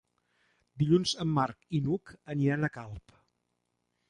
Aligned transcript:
Dilluns 0.83 1.13
en 1.25 1.29
Marc 1.35 1.69
i 1.77 1.83
n'Hug 1.85 2.15
aniran 2.37 2.67
a 2.67 2.73
Calp. 2.79 3.15